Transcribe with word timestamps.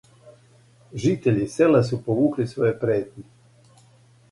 Житељи 1.03 1.43
села 1.57 1.83
су 1.91 2.01
повукли 2.09 2.49
своје 2.55 2.73
претње. 2.87 3.29